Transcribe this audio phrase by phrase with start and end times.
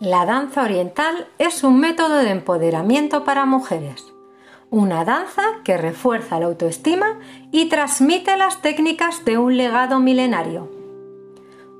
[0.00, 4.12] La danza oriental es un método de empoderamiento para mujeres,
[4.68, 7.20] una danza que refuerza la autoestima
[7.52, 10.68] y transmite las técnicas de un legado milenario.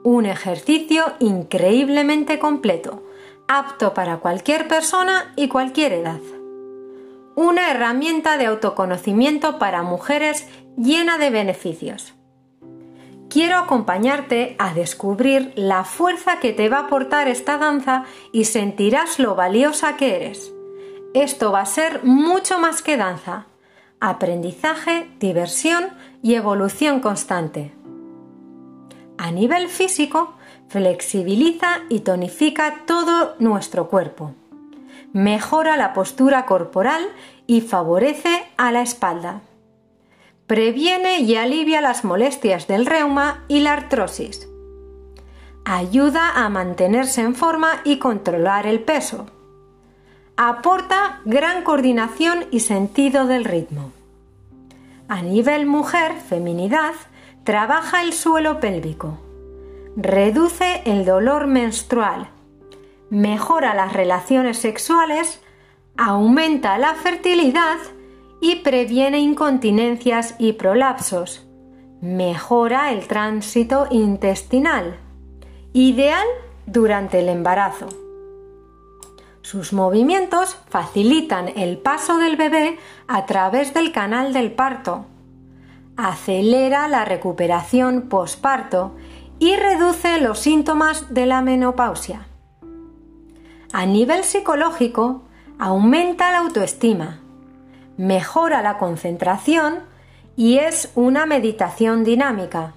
[0.04, 3.02] Un ejercicio increíblemente completo,
[3.48, 6.20] apto para cualquier persona y cualquier edad.
[7.34, 10.46] Una herramienta de autoconocimiento para mujeres
[10.76, 12.14] llena de beneficios
[13.34, 19.18] quiero acompañarte a descubrir la fuerza que te va a aportar esta danza y sentirás
[19.18, 20.52] lo valiosa que eres.
[21.14, 23.46] Esto va a ser mucho más que danza,
[23.98, 25.88] aprendizaje, diversión
[26.22, 27.72] y evolución constante.
[29.18, 30.34] A nivel físico,
[30.68, 34.32] flexibiliza y tonifica todo nuestro cuerpo.
[35.12, 37.02] Mejora la postura corporal
[37.48, 39.40] y favorece a la espalda.
[40.46, 44.46] Previene y alivia las molestias del reuma y la artrosis.
[45.64, 49.24] Ayuda a mantenerse en forma y controlar el peso.
[50.36, 53.92] Aporta gran coordinación y sentido del ritmo.
[55.08, 56.92] A nivel mujer, feminidad,
[57.44, 59.18] trabaja el suelo pélvico.
[59.96, 62.28] Reduce el dolor menstrual.
[63.08, 65.40] Mejora las relaciones sexuales.
[65.96, 67.78] Aumenta la fertilidad
[68.44, 71.46] y previene incontinencias y prolapsos.
[72.02, 74.98] Mejora el tránsito intestinal.
[75.72, 76.26] Ideal
[76.66, 77.86] durante el embarazo.
[79.40, 82.76] Sus movimientos facilitan el paso del bebé
[83.08, 85.06] a través del canal del parto.
[85.96, 88.94] Acelera la recuperación posparto
[89.38, 92.26] y reduce los síntomas de la menopausia.
[93.72, 95.22] A nivel psicológico,
[95.58, 97.23] aumenta la autoestima,
[97.96, 99.80] mejora la concentración
[100.36, 102.74] y es una meditación dinámica.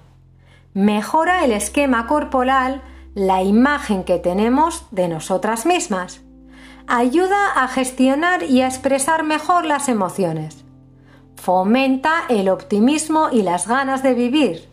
[0.73, 2.83] Mejora el esquema corporal,
[3.15, 6.21] la imagen que tenemos de nosotras mismas.
[6.85, 10.64] Ayuda a gestionar y a expresar mejor las emociones.
[11.36, 14.69] Fomenta el optimismo y las ganas de vivir.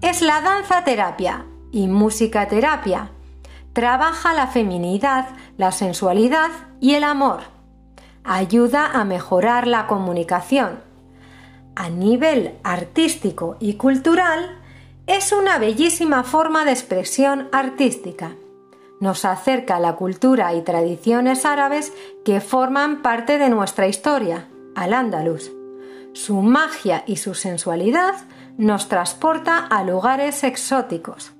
[0.00, 3.10] Es la danza terapia y música terapia.
[3.72, 7.53] Trabaja la feminidad, la sensualidad y el amor
[8.24, 10.80] ayuda a mejorar la comunicación.
[11.76, 14.58] A nivel artístico y cultural,
[15.06, 18.32] es una bellísima forma de expresión artística.
[19.00, 21.92] Nos acerca a la cultura y tradiciones árabes
[22.24, 25.52] que forman parte de nuestra historia, al andaluz.
[26.14, 28.14] Su magia y su sensualidad
[28.56, 31.32] nos transporta a lugares exóticos.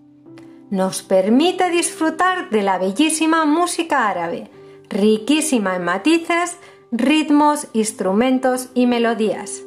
[0.68, 4.50] Nos permite disfrutar de la bellísima música árabe,
[4.90, 6.58] riquísima en matices,
[6.96, 9.64] ritmos, instrumentos y melodías.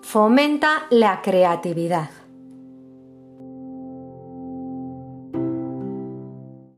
[0.00, 2.10] Fomenta la creatividad.